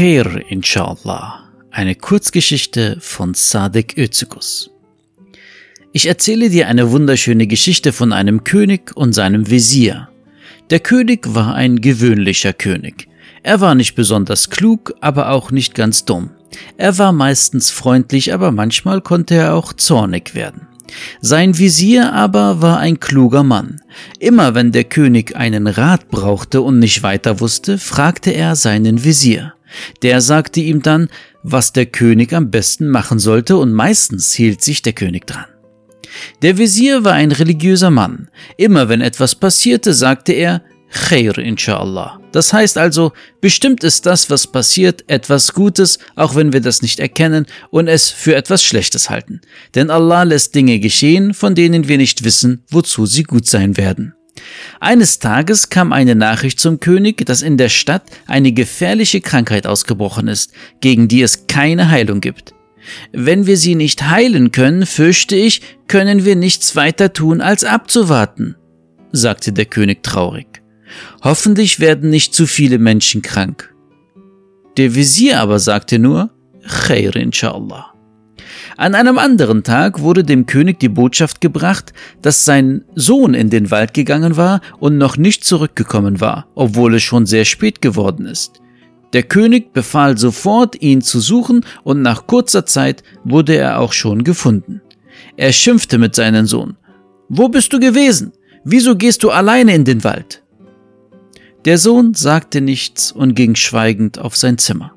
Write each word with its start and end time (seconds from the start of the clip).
Khair, 0.00 0.46
inshallah. 0.48 1.50
Eine 1.70 1.94
Kurzgeschichte 1.94 2.96
von 3.00 3.34
Sadek 3.34 3.98
Özikus. 3.98 4.70
Ich 5.92 6.06
erzähle 6.06 6.48
dir 6.48 6.68
eine 6.68 6.90
wunderschöne 6.90 7.46
Geschichte 7.46 7.92
von 7.92 8.14
einem 8.14 8.42
König 8.42 8.96
und 8.96 9.12
seinem 9.12 9.50
Visier. 9.50 10.08
Der 10.70 10.80
König 10.80 11.34
war 11.34 11.54
ein 11.54 11.82
gewöhnlicher 11.82 12.54
König. 12.54 13.08
Er 13.42 13.60
war 13.60 13.74
nicht 13.74 13.94
besonders 13.94 14.48
klug, 14.48 14.94
aber 15.02 15.32
auch 15.32 15.50
nicht 15.50 15.74
ganz 15.74 16.06
dumm. 16.06 16.30
Er 16.78 16.96
war 16.96 17.12
meistens 17.12 17.70
freundlich, 17.70 18.32
aber 18.32 18.52
manchmal 18.52 19.02
konnte 19.02 19.34
er 19.34 19.54
auch 19.54 19.74
zornig 19.74 20.34
werden. 20.34 20.66
Sein 21.20 21.58
Visier 21.58 22.14
aber 22.14 22.62
war 22.62 22.78
ein 22.78 23.00
kluger 23.00 23.42
Mann. 23.42 23.82
Immer 24.18 24.54
wenn 24.54 24.72
der 24.72 24.84
König 24.84 25.36
einen 25.36 25.66
Rat 25.66 26.08
brauchte 26.08 26.62
und 26.62 26.78
nicht 26.78 27.02
weiter 27.02 27.38
wusste, 27.40 27.76
fragte 27.76 28.30
er 28.30 28.56
seinen 28.56 29.04
Visier. 29.04 29.52
Der 30.02 30.20
sagte 30.20 30.60
ihm 30.60 30.82
dann, 30.82 31.08
was 31.42 31.72
der 31.72 31.86
König 31.86 32.32
am 32.32 32.50
besten 32.50 32.88
machen 32.88 33.18
sollte, 33.18 33.56
und 33.56 33.72
meistens 33.72 34.32
hielt 34.32 34.62
sich 34.62 34.82
der 34.82 34.92
König 34.92 35.26
dran. 35.26 35.46
Der 36.42 36.58
Visier 36.58 37.04
war 37.04 37.12
ein 37.12 37.32
religiöser 37.32 37.90
Mann. 37.90 38.28
Immer 38.56 38.88
wenn 38.88 39.00
etwas 39.00 39.34
passierte, 39.34 39.94
sagte 39.94 40.32
er, 40.32 40.62
Khair 40.90 41.38
inshallah. 41.38 42.20
Das 42.32 42.52
heißt 42.52 42.76
also, 42.76 43.12
bestimmt 43.40 43.84
ist 43.84 44.06
das, 44.06 44.28
was 44.28 44.48
passiert, 44.48 45.04
etwas 45.08 45.54
Gutes, 45.54 45.98
auch 46.16 46.34
wenn 46.34 46.52
wir 46.52 46.60
das 46.60 46.82
nicht 46.82 46.98
erkennen 46.98 47.46
und 47.70 47.86
es 47.86 48.10
für 48.10 48.34
etwas 48.34 48.64
Schlechtes 48.64 49.08
halten. 49.08 49.40
Denn 49.74 49.90
Allah 49.90 50.24
lässt 50.24 50.54
Dinge 50.54 50.80
geschehen, 50.80 51.32
von 51.32 51.54
denen 51.54 51.86
wir 51.88 51.96
nicht 51.96 52.24
wissen, 52.24 52.64
wozu 52.70 53.06
sie 53.06 53.22
gut 53.22 53.46
sein 53.46 53.76
werden. 53.76 54.14
Eines 54.80 55.18
Tages 55.18 55.70
kam 55.70 55.92
eine 55.92 56.14
Nachricht 56.14 56.60
zum 56.60 56.80
König, 56.80 57.24
dass 57.26 57.42
in 57.42 57.56
der 57.56 57.68
Stadt 57.68 58.04
eine 58.26 58.52
gefährliche 58.52 59.20
Krankheit 59.20 59.66
ausgebrochen 59.66 60.28
ist, 60.28 60.52
gegen 60.80 61.08
die 61.08 61.22
es 61.22 61.46
keine 61.46 61.90
Heilung 61.90 62.20
gibt. 62.20 62.54
Wenn 63.12 63.46
wir 63.46 63.56
sie 63.56 63.74
nicht 63.74 64.08
heilen 64.08 64.52
können, 64.52 64.86
fürchte 64.86 65.36
ich, 65.36 65.60
können 65.86 66.24
wir 66.24 66.36
nichts 66.36 66.76
weiter 66.76 67.12
tun, 67.12 67.40
als 67.40 67.64
abzuwarten, 67.64 68.56
sagte 69.12 69.52
der 69.52 69.66
König 69.66 70.02
traurig. 70.02 70.62
Hoffentlich 71.22 71.80
werden 71.80 72.10
nicht 72.10 72.34
zu 72.34 72.46
viele 72.46 72.78
Menschen 72.78 73.22
krank. 73.22 73.74
Der 74.76 74.94
Visier 74.94 75.40
aber 75.40 75.58
sagte 75.58 75.98
nur, 75.98 76.30
Khair 76.66 77.14
inshallah. 77.16 77.89
An 78.76 78.94
einem 78.94 79.18
anderen 79.18 79.62
Tag 79.62 80.00
wurde 80.00 80.24
dem 80.24 80.46
König 80.46 80.78
die 80.80 80.88
Botschaft 80.88 81.40
gebracht, 81.40 81.92
dass 82.22 82.44
sein 82.44 82.84
Sohn 82.94 83.34
in 83.34 83.50
den 83.50 83.70
Wald 83.70 83.94
gegangen 83.94 84.36
war 84.36 84.60
und 84.78 84.98
noch 84.98 85.16
nicht 85.16 85.44
zurückgekommen 85.44 86.20
war, 86.20 86.46
obwohl 86.54 86.94
es 86.94 87.02
schon 87.02 87.26
sehr 87.26 87.44
spät 87.44 87.80
geworden 87.80 88.26
ist. 88.26 88.60
Der 89.12 89.24
König 89.24 89.72
befahl 89.72 90.16
sofort, 90.18 90.80
ihn 90.80 91.02
zu 91.02 91.20
suchen, 91.20 91.64
und 91.82 92.00
nach 92.02 92.26
kurzer 92.26 92.64
Zeit 92.64 93.02
wurde 93.24 93.56
er 93.56 93.80
auch 93.80 93.92
schon 93.92 94.22
gefunden. 94.22 94.80
Er 95.36 95.52
schimpfte 95.52 95.98
mit 95.98 96.14
seinem 96.14 96.46
Sohn. 96.46 96.76
Wo 97.28 97.48
bist 97.48 97.72
du 97.72 97.80
gewesen? 97.80 98.32
Wieso 98.64 98.94
gehst 98.96 99.22
du 99.22 99.30
alleine 99.30 99.74
in 99.74 99.84
den 99.84 100.04
Wald? 100.04 100.42
Der 101.64 101.76
Sohn 101.76 102.14
sagte 102.14 102.60
nichts 102.60 103.12
und 103.12 103.34
ging 103.34 103.54
schweigend 103.54 104.18
auf 104.18 104.36
sein 104.36 104.58
Zimmer. 104.58 104.92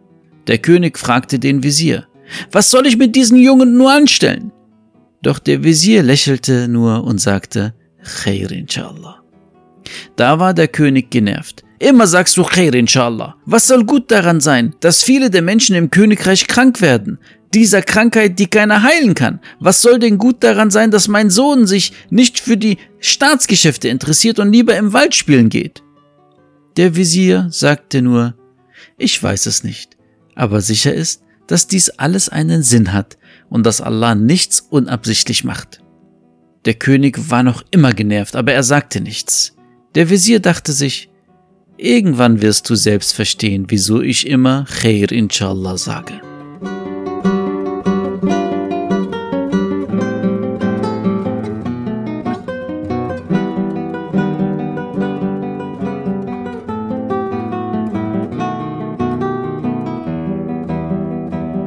Der 0.47 0.57
König 0.57 0.97
fragte 0.97 1.39
den 1.39 1.63
Visier, 1.63 2.07
was 2.51 2.69
soll 2.69 2.87
ich 2.87 2.97
mit 2.97 3.15
diesen 3.15 3.37
Jungen 3.37 3.77
nur 3.77 3.91
anstellen? 3.91 4.51
Doch 5.21 5.39
der 5.39 5.63
Visier 5.63 6.03
lächelte 6.03 6.67
nur 6.67 7.03
und 7.03 7.19
sagte, 7.19 7.73
Khair 8.03 8.51
inshallah. 8.51 9.21
Da 10.15 10.39
war 10.39 10.53
der 10.53 10.67
König 10.67 11.09
genervt. 11.11 11.63
Immer 11.79 12.07
sagst 12.07 12.37
du 12.37 12.43
Khair 12.43 12.73
inshallah. 12.73 13.35
Was 13.45 13.67
soll 13.67 13.85
gut 13.85 14.11
daran 14.11 14.41
sein, 14.41 14.75
dass 14.79 15.03
viele 15.03 15.29
der 15.29 15.41
Menschen 15.41 15.75
im 15.75 15.89
Königreich 15.91 16.47
krank 16.47 16.81
werden? 16.81 17.19
Dieser 17.53 17.81
Krankheit, 17.81 18.39
die 18.39 18.47
keiner 18.47 18.83
heilen 18.83 19.13
kann. 19.13 19.39
Was 19.59 19.81
soll 19.81 19.99
denn 19.99 20.17
gut 20.17 20.43
daran 20.43 20.71
sein, 20.71 20.91
dass 20.91 21.07
mein 21.07 21.29
Sohn 21.29 21.67
sich 21.67 21.93
nicht 22.09 22.39
für 22.39 22.57
die 22.57 22.77
Staatsgeschäfte 22.99 23.89
interessiert 23.89 24.39
und 24.39 24.51
lieber 24.51 24.75
im 24.75 24.91
Wald 24.91 25.13
spielen 25.13 25.49
geht? 25.49 25.83
Der 26.77 26.95
Visier 26.95 27.47
sagte 27.51 28.01
nur, 28.01 28.35
ich 28.97 29.21
weiß 29.21 29.45
es 29.45 29.63
nicht, 29.63 29.97
aber 30.35 30.61
sicher 30.61 30.93
ist, 30.93 31.22
dass 31.47 31.67
dies 31.67 31.89
alles 31.89 32.29
einen 32.29 32.63
Sinn 32.63 32.93
hat 32.93 33.17
und 33.49 33.65
dass 33.65 33.81
Allah 33.81 34.15
nichts 34.15 34.61
unabsichtlich 34.61 35.43
macht. 35.43 35.81
Der 36.65 36.73
König 36.73 37.29
war 37.29 37.43
noch 37.43 37.63
immer 37.71 37.93
genervt, 37.93 38.35
aber 38.35 38.53
er 38.53 38.63
sagte 38.63 39.01
nichts. 39.01 39.55
Der 39.95 40.09
Visier 40.09 40.39
dachte 40.39 40.71
sich, 40.71 41.09
irgendwann 41.77 42.41
wirst 42.41 42.69
du 42.69 42.75
selbst 42.75 43.13
verstehen, 43.13 43.65
wieso 43.67 44.01
ich 44.01 44.27
immer 44.27 44.65
Khair 44.65 45.11
inshallah 45.11 45.77
sage. 45.77 46.21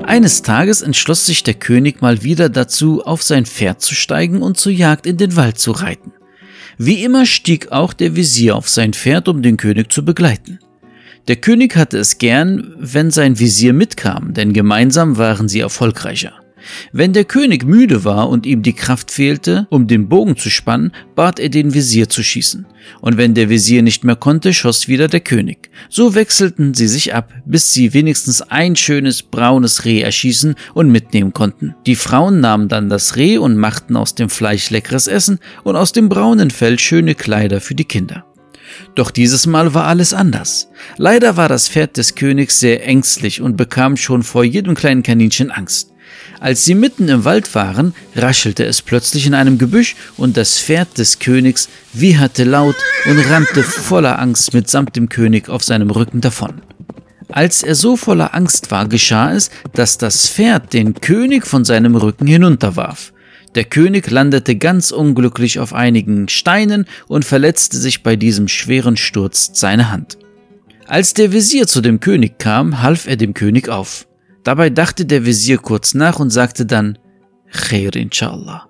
Eines 0.06 0.42
Tages 0.42 0.82
entschloss 0.82 1.26
sich 1.26 1.42
der 1.42 1.54
König 1.54 2.00
mal 2.00 2.22
wieder 2.22 2.48
dazu, 2.48 3.04
auf 3.04 3.24
sein 3.24 3.44
Pferd 3.44 3.82
zu 3.82 3.96
steigen 3.96 4.40
und 4.40 4.56
zur 4.56 4.70
Jagd 4.70 5.04
in 5.04 5.16
den 5.16 5.34
Wald 5.34 5.58
zu 5.58 5.72
reiten. 5.72 6.12
Wie 6.78 7.02
immer 7.02 7.26
stieg 7.26 7.72
auch 7.72 7.92
der 7.92 8.14
Visier 8.14 8.54
auf 8.54 8.68
sein 8.68 8.92
Pferd, 8.92 9.26
um 9.26 9.42
den 9.42 9.56
König 9.56 9.92
zu 9.92 10.04
begleiten. 10.04 10.60
Der 11.26 11.36
König 11.36 11.74
hatte 11.74 11.98
es 11.98 12.18
gern, 12.18 12.72
wenn 12.78 13.10
sein 13.10 13.40
Visier 13.40 13.72
mitkam, 13.72 14.32
denn 14.32 14.52
gemeinsam 14.52 15.18
waren 15.18 15.48
sie 15.48 15.58
erfolgreicher. 15.58 16.34
Wenn 16.93 17.12
der 17.12 17.25
König 17.25 17.65
müde 17.65 18.04
war 18.04 18.28
und 18.28 18.47
ihm 18.47 18.62
die 18.62 18.72
Kraft 18.72 19.10
fehlte, 19.10 19.66
um 19.71 19.87
den 19.87 20.09
Bogen 20.09 20.37
zu 20.37 20.50
spannen, 20.50 20.93
bat 21.15 21.38
er 21.38 21.49
den 21.49 21.75
Visier 21.75 22.09
zu 22.09 22.22
schießen. 22.22 22.66
Und 23.00 23.16
wenn 23.16 23.34
der 23.34 23.49
Visier 23.49 23.82
nicht 23.82 24.04
mehr 24.04 24.16
konnte, 24.16 24.53
schoss 24.54 24.88
wieder 24.88 25.09
der 25.09 25.21
König. 25.21 25.71
So 25.88 26.15
wechselten 26.15 26.75
sie 26.75 26.88
sich 26.88 27.15
ab, 27.15 27.32
bis 27.44 27.72
sie 27.72 27.94
wenigstens 27.94 28.43
ein 28.43 28.77
schönes 28.77 29.22
braunes 29.22 29.84
Reh 29.84 30.00
erschießen 30.00 30.54
und 30.75 30.91
mitnehmen 30.91 31.32
konnten. 31.32 31.75
Die 31.87 31.97
Frauen 31.97 32.41
nahmen 32.41 32.69
dann 32.69 32.88
das 32.88 33.16
Reh 33.16 33.38
und 33.38 33.56
machten 33.56 33.97
aus 33.97 34.15
dem 34.15 34.28
Fleisch 34.28 34.71
leckeres 34.71 35.09
Essen 35.09 35.38
und 35.65 35.77
aus 35.77 35.93
dem 35.93 36.09
braunen 36.09 36.50
Fell 36.50 36.78
schöne 36.78 37.15
Kleider 37.15 37.60
für 37.60 37.75
die 37.75 37.84
Kinder. 37.84 38.25
Doch 38.94 39.10
dieses 39.10 39.47
Mal 39.47 39.75
war 39.75 39.84
alles 39.84 40.12
anders. 40.15 40.69
Leider 40.97 41.37
war 41.37 41.48
das 41.48 41.69
Pferd 41.69 41.97
des 41.97 42.15
Königs 42.15 42.60
sehr 42.60 42.87
ängstlich 42.87 43.41
und 43.41 43.56
bekam 43.56 43.97
schon 43.97 44.22
vor 44.22 44.44
jedem 44.44 44.75
kleinen 44.75 45.03
Kaninchen 45.03 45.50
Angst. 45.50 45.93
Als 46.41 46.65
sie 46.65 46.75
mitten 46.75 47.09
im 47.09 47.25
Wald 47.25 47.54
waren, 47.54 47.94
raschelte 48.15 48.65
es 48.65 48.82
plötzlich 48.82 49.27
in 49.27 49.34
einem 49.34 49.59
Gebüsch 49.59 49.97
und 50.16 50.37
das 50.37 50.59
Pferd 50.59 50.99
des 50.99 51.19
Königs 51.19 51.69
wieherte 51.93 52.44
laut 52.44 52.77
und 53.06 53.19
rannte 53.31 53.62
voller 53.62 54.19
Angst 54.19 54.54
mitsamt 54.54 54.97
dem 54.97 55.09
König 55.09 55.49
auf 55.49 55.65
seinem 55.65 55.91
Rücken 55.91 56.21
davon. 56.21 56.60
Als 57.28 57.62
er 57.62 57.75
so 57.75 57.97
voller 57.97 58.34
Angst 58.34 58.71
war, 58.71 58.88
geschah 58.88 59.32
es, 59.32 59.50
dass 59.72 59.99
das 59.99 60.28
Pferd 60.28 60.72
den 60.72 60.94
König 60.94 61.47
von 61.47 61.65
seinem 61.65 61.97
Rücken 61.97 62.27
hinunterwarf. 62.27 63.12
Der 63.54 63.65
König 63.65 64.10
landete 64.10 64.56
ganz 64.56 64.91
unglücklich 64.91 65.59
auf 65.59 65.72
einigen 65.72 66.28
Steinen 66.28 66.84
und 67.09 67.25
verletzte 67.25 67.78
sich 67.78 68.03
bei 68.03 68.15
diesem 68.15 68.48
schweren 68.48 68.97
Sturz 68.97 69.50
seine 69.54 69.91
Hand. 69.91 70.19
Als 70.87 71.15
der 71.15 71.33
Visier 71.33 71.66
zu 71.66 71.80
dem 71.80 71.98
König 71.98 72.39
kam, 72.39 72.83
half 72.83 73.07
er 73.07 73.16
dem 73.16 73.34
König 73.34 73.69
auf. 73.69 74.07
Dabei 74.47 74.71
dachte 74.71 75.04
der 75.07 75.27
Visier 75.27 75.59
kurz 75.59 75.93
nach 75.93 76.21
und 76.21 76.31
sagte 76.31 76.66
dann, 76.66 76.98
Khair 77.51 77.97
inshallah. 77.97 78.69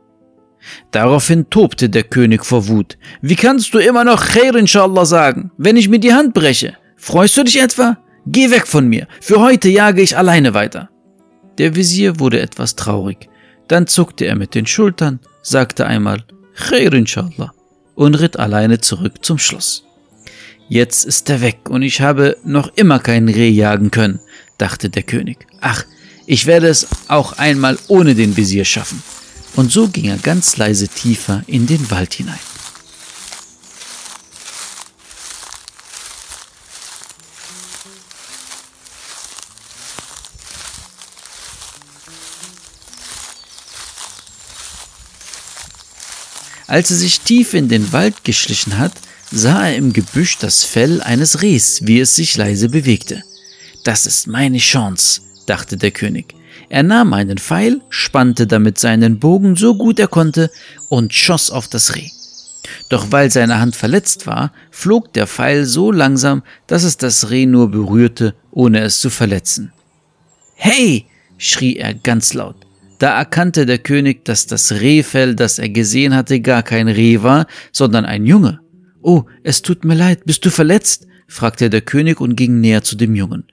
Daraufhin 0.90 1.50
tobte 1.50 1.90
der 1.90 2.02
König 2.02 2.46
vor 2.46 2.66
Wut. 2.68 2.96
Wie 3.20 3.36
kannst 3.36 3.74
du 3.74 3.78
immer 3.78 4.02
noch 4.02 4.24
Khair 4.24 4.54
inshallah 4.54 5.04
sagen, 5.04 5.50
wenn 5.58 5.76
ich 5.76 5.90
mir 5.90 5.98
die 5.98 6.14
Hand 6.14 6.32
breche? 6.32 6.78
Freust 6.96 7.36
du 7.36 7.44
dich 7.44 7.60
etwa? 7.60 7.98
Geh 8.24 8.50
weg 8.50 8.66
von 8.66 8.88
mir. 8.88 9.06
Für 9.20 9.38
heute 9.40 9.68
jage 9.68 10.00
ich 10.00 10.16
alleine 10.16 10.54
weiter. 10.54 10.88
Der 11.58 11.76
Visier 11.76 12.18
wurde 12.18 12.40
etwas 12.40 12.74
traurig. 12.74 13.28
Dann 13.68 13.86
zuckte 13.86 14.24
er 14.24 14.34
mit 14.34 14.54
den 14.54 14.66
Schultern, 14.66 15.20
sagte 15.42 15.84
einmal 15.84 16.24
Khair 16.54 16.94
inshallah 16.94 17.52
und 17.94 18.14
ritt 18.14 18.38
alleine 18.38 18.80
zurück 18.80 19.22
zum 19.22 19.36
Schloss. 19.36 19.84
Jetzt 20.70 21.04
ist 21.04 21.28
er 21.28 21.42
weg 21.42 21.68
und 21.68 21.82
ich 21.82 22.00
habe 22.00 22.38
noch 22.44 22.72
immer 22.76 22.98
kein 22.98 23.28
Reh 23.28 23.50
jagen 23.50 23.90
können 23.90 24.20
dachte 24.58 24.90
der 24.90 25.02
König. 25.02 25.46
Ach, 25.60 25.84
ich 26.26 26.46
werde 26.46 26.68
es 26.68 26.86
auch 27.08 27.34
einmal 27.34 27.78
ohne 27.88 28.14
den 28.14 28.36
Visier 28.36 28.64
schaffen. 28.64 29.02
Und 29.54 29.72
so 29.72 29.88
ging 29.88 30.06
er 30.06 30.18
ganz 30.18 30.56
leise 30.56 30.88
tiefer 30.88 31.42
in 31.46 31.66
den 31.66 31.90
Wald 31.90 32.14
hinein. 32.14 32.38
Als 46.66 46.90
er 46.90 46.96
sich 46.96 47.20
tief 47.20 47.54
in 47.54 47.68
den 47.68 47.92
Wald 47.92 48.24
geschlichen 48.24 48.76
hat, 48.76 48.92
sah 49.30 49.68
er 49.68 49.76
im 49.76 49.92
Gebüsch 49.92 50.38
das 50.38 50.64
Fell 50.64 51.00
eines 51.00 51.40
Rehs, 51.40 51.86
wie 51.86 52.00
es 52.00 52.16
sich 52.16 52.36
leise 52.36 52.68
bewegte. 52.68 53.22
Das 53.86 54.04
ist 54.04 54.26
meine 54.26 54.58
Chance, 54.58 55.20
dachte 55.46 55.76
der 55.76 55.92
König. 55.92 56.34
Er 56.68 56.82
nahm 56.82 57.12
einen 57.12 57.38
Pfeil, 57.38 57.80
spannte 57.88 58.48
damit 58.48 58.78
seinen 58.78 59.20
Bogen 59.20 59.54
so 59.54 59.76
gut 59.76 60.00
er 60.00 60.08
konnte 60.08 60.50
und 60.88 61.14
schoss 61.14 61.52
auf 61.52 61.68
das 61.68 61.94
Reh. 61.94 62.08
Doch 62.88 63.12
weil 63.12 63.30
seine 63.30 63.60
Hand 63.60 63.76
verletzt 63.76 64.26
war, 64.26 64.52
flog 64.72 65.12
der 65.12 65.28
Pfeil 65.28 65.66
so 65.66 65.92
langsam, 65.92 66.42
dass 66.66 66.82
es 66.82 66.96
das 66.96 67.30
Reh 67.30 67.46
nur 67.46 67.70
berührte, 67.70 68.34
ohne 68.50 68.80
es 68.80 68.98
zu 68.98 69.08
verletzen. 69.08 69.72
Hey! 70.56 71.06
schrie 71.38 71.76
er 71.76 71.94
ganz 71.94 72.34
laut. 72.34 72.56
Da 72.98 73.16
erkannte 73.16 73.66
der 73.66 73.78
König, 73.78 74.24
dass 74.24 74.48
das 74.48 74.72
Rehfell, 74.72 75.36
das 75.36 75.60
er 75.60 75.68
gesehen 75.68 76.16
hatte, 76.16 76.40
gar 76.40 76.64
kein 76.64 76.88
Reh 76.88 77.22
war, 77.22 77.46
sondern 77.70 78.04
ein 78.04 78.26
Junge. 78.26 78.58
Oh, 79.00 79.26
es 79.44 79.62
tut 79.62 79.84
mir 79.84 79.94
leid, 79.94 80.24
bist 80.24 80.44
du 80.44 80.50
verletzt? 80.50 81.06
fragte 81.28 81.70
der 81.70 81.82
König 81.82 82.20
und 82.20 82.34
ging 82.34 82.60
näher 82.60 82.82
zu 82.82 82.96
dem 82.96 83.14
Jungen. 83.14 83.44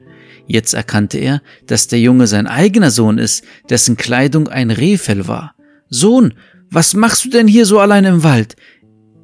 Jetzt 0.48 0.74
erkannte 0.74 1.18
er, 1.18 1.42
dass 1.68 1.88
der 1.88 2.00
Junge 2.00 2.28
sein 2.28 2.48
eigener 2.48 2.92
Sohn 2.92 3.18
ist, 3.18 3.44
dessen 3.69 3.98
Kleidung 3.98 4.48
ein 4.48 4.72
Rehfell 4.72 5.28
war. 5.28 5.56
Sohn, 5.90 6.34
was 6.69 6.94
machst 6.94 7.25
du 7.25 7.30
denn 7.30 7.48
hier 7.48 7.66
so 7.66 7.80
allein 7.80 8.06
im 8.06 8.24
Wald? 8.24 8.56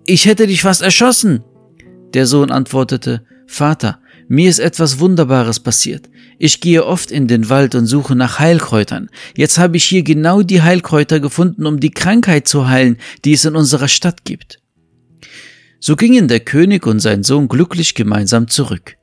Ich 0.06 0.26
hätte 0.26 0.48
dich 0.48 0.62
fast 0.62 0.82
erschossen. 0.82 1.44
Der 2.14 2.26
Sohn 2.26 2.52
antwortete, 2.52 3.24
Vater, 3.48 4.00
mir 4.28 4.50
ist 4.50 4.60
etwas 4.60 5.00
Wunderbares 5.00 5.60
passiert. 5.60 6.10
Ich 6.38 6.62
gehe 6.62 6.86
oft 6.86 7.12
in 7.12 7.28
den 7.28 7.50
Wald 7.50 7.74
und 7.74 7.88
suche 7.88 8.16
nach 8.16 8.38
Heilkräutern. 8.38 9.10
Jetzt 9.36 9.58
habe 9.58 9.78
ich 9.78 9.86
hier 9.86 10.04
genau 10.04 10.44
die 10.44 10.62
Heilkräuter 10.62 11.20
gefunden, 11.20 11.66
um 11.66 11.80
die 11.80 11.92
Krankheit 11.92 12.48
zu 12.48 12.70
heilen, 12.70 12.98
die 13.26 13.34
es 13.34 13.46
in 13.46 13.56
unserer 13.56 13.88
Stadt 13.88 14.24
gibt. 14.26 14.60
So 15.80 15.96
gingen 15.96 16.28
der 16.28 16.42
König 16.42 16.86
und 16.86 17.00
sein 17.00 17.24
Sohn 17.24 17.48
glücklich 17.48 17.96
gemeinsam 17.96 18.48
zurück. 18.48 18.99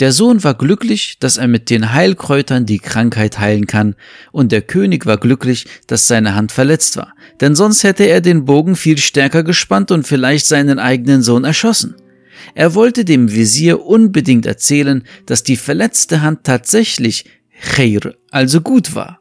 Der 0.00 0.12
Sohn 0.12 0.44
war 0.44 0.54
glücklich, 0.54 1.16
dass 1.18 1.38
er 1.38 1.48
mit 1.48 1.70
den 1.70 1.92
Heilkräutern 1.92 2.66
die 2.66 2.78
Krankheit 2.78 3.40
heilen 3.40 3.66
kann, 3.66 3.96
und 4.30 4.52
der 4.52 4.62
König 4.62 5.06
war 5.06 5.16
glücklich, 5.16 5.66
dass 5.88 6.06
seine 6.06 6.36
Hand 6.36 6.52
verletzt 6.52 6.96
war, 6.96 7.14
denn 7.40 7.56
sonst 7.56 7.82
hätte 7.82 8.04
er 8.04 8.20
den 8.20 8.44
Bogen 8.44 8.76
viel 8.76 8.98
stärker 8.98 9.42
gespannt 9.42 9.90
und 9.90 10.06
vielleicht 10.06 10.46
seinen 10.46 10.78
eigenen 10.78 11.22
Sohn 11.22 11.44
erschossen. 11.44 11.96
Er 12.54 12.74
wollte 12.74 13.04
dem 13.04 13.32
Visier 13.32 13.84
unbedingt 13.84 14.46
erzählen, 14.46 15.02
dass 15.26 15.42
die 15.42 15.56
verletzte 15.56 16.22
Hand 16.22 16.44
tatsächlich 16.44 17.24
Khair, 17.60 18.14
also 18.30 18.60
gut 18.60 18.94
war. 18.94 19.20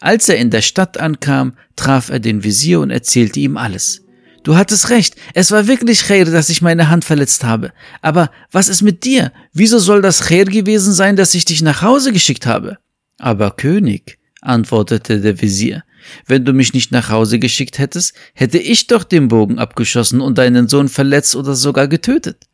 Als 0.00 0.30
er 0.30 0.38
in 0.38 0.50
der 0.50 0.62
Stadt 0.62 0.98
ankam, 0.98 1.54
traf 1.76 2.08
er 2.08 2.20
den 2.20 2.42
Visier 2.42 2.80
und 2.80 2.90
erzählte 2.90 3.40
ihm 3.40 3.58
alles. 3.58 4.05
Du 4.46 4.54
hattest 4.54 4.90
recht, 4.90 5.16
es 5.34 5.50
war 5.50 5.66
wirklich 5.66 6.02
Khair, 6.02 6.24
dass 6.24 6.50
ich 6.50 6.62
meine 6.62 6.88
Hand 6.88 7.04
verletzt 7.04 7.42
habe. 7.42 7.72
Aber 8.00 8.30
was 8.52 8.68
ist 8.68 8.80
mit 8.80 9.02
dir? 9.02 9.32
Wieso 9.52 9.80
soll 9.80 10.02
das 10.02 10.20
Khair 10.20 10.44
gewesen 10.44 10.92
sein, 10.92 11.16
dass 11.16 11.34
ich 11.34 11.44
dich 11.44 11.62
nach 11.62 11.82
Hause 11.82 12.12
geschickt 12.12 12.46
habe? 12.46 12.78
Aber 13.18 13.50
König, 13.50 14.20
antwortete 14.42 15.20
der 15.20 15.42
Visier, 15.42 15.82
wenn 16.28 16.44
du 16.44 16.52
mich 16.52 16.72
nicht 16.74 16.92
nach 16.92 17.08
Hause 17.08 17.40
geschickt 17.40 17.80
hättest, 17.80 18.14
hätte 18.34 18.58
ich 18.58 18.86
doch 18.86 19.02
den 19.02 19.26
Bogen 19.26 19.58
abgeschossen 19.58 20.20
und 20.20 20.38
deinen 20.38 20.68
Sohn 20.68 20.88
verletzt 20.88 21.34
oder 21.34 21.56
sogar 21.56 21.88
getötet. 21.88 22.46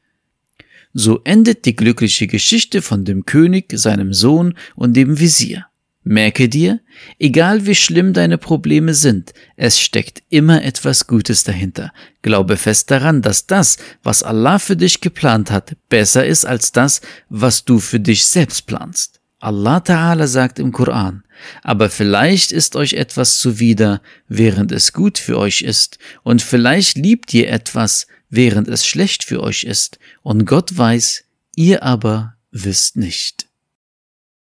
So 0.94 1.20
endet 1.24 1.66
die 1.66 1.76
glückliche 1.76 2.26
Geschichte 2.26 2.80
von 2.80 3.04
dem 3.04 3.26
König, 3.26 3.70
seinem 3.76 4.14
Sohn 4.14 4.54
und 4.76 4.96
dem 4.96 5.20
Visier. 5.20 5.66
Merke 6.04 6.48
dir, 6.48 6.80
egal 7.20 7.64
wie 7.64 7.76
schlimm 7.76 8.12
deine 8.12 8.36
Probleme 8.36 8.92
sind, 8.92 9.32
es 9.56 9.78
steckt 9.78 10.22
immer 10.30 10.64
etwas 10.64 11.06
Gutes 11.06 11.44
dahinter. 11.44 11.92
Glaube 12.22 12.56
fest 12.56 12.90
daran, 12.90 13.22
dass 13.22 13.46
das, 13.46 13.76
was 14.02 14.24
Allah 14.24 14.58
für 14.58 14.76
dich 14.76 15.00
geplant 15.00 15.52
hat, 15.52 15.76
besser 15.88 16.26
ist 16.26 16.44
als 16.44 16.72
das, 16.72 17.02
was 17.28 17.64
du 17.64 17.78
für 17.78 18.00
dich 18.00 18.24
selbst 18.26 18.66
planst. 18.66 19.20
Allah 19.38 19.78
Ta'ala 19.78 20.26
sagt 20.26 20.58
im 20.58 20.72
Koran, 20.72 21.22
aber 21.62 21.88
vielleicht 21.90 22.52
ist 22.52 22.76
euch 22.76 22.94
etwas 22.94 23.38
zuwider, 23.38 24.00
während 24.28 24.72
es 24.72 24.92
gut 24.92 25.18
für 25.18 25.38
euch 25.38 25.62
ist, 25.62 25.98
und 26.22 26.42
vielleicht 26.42 26.96
liebt 26.96 27.32
ihr 27.34 27.48
etwas, 27.48 28.06
während 28.28 28.68
es 28.68 28.86
schlecht 28.86 29.24
für 29.24 29.40
euch 29.40 29.64
ist, 29.64 29.98
und 30.22 30.46
Gott 30.46 30.76
weiß, 30.76 31.24
ihr 31.56 31.82
aber 31.82 32.34
wisst 32.52 32.96
nicht. 32.96 33.46